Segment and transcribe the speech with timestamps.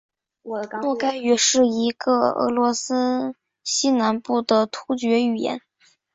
[0.81, 5.61] 诺盖语是一个俄罗斯西南部的突厥语言。